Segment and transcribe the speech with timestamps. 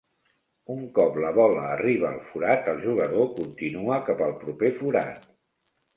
[0.75, 5.29] Un cop la bola arriba al forat, el jugador continua cap al proper forat.